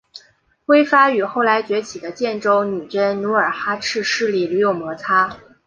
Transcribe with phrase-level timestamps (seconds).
[0.65, 5.37] 辉发与后来崛起的建州女真努尔哈赤势力屡有摩擦。